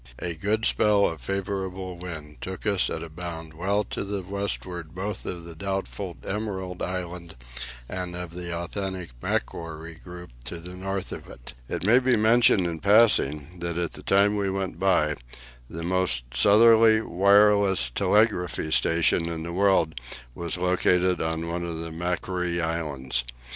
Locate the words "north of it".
10.73-11.53